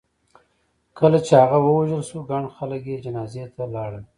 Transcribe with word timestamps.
کله 0.99 1.19
چې 1.25 1.33
هغه 1.41 1.57
ووژل 1.61 2.01
شو 2.09 2.19
ګڼ 2.29 2.43
خلک 2.55 2.81
یې 2.91 3.01
جنازې 3.05 3.43
ته 3.55 3.63
لاړل. 3.73 4.03